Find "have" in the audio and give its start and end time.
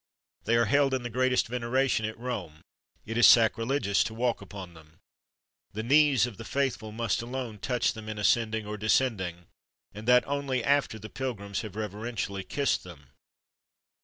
11.61-11.75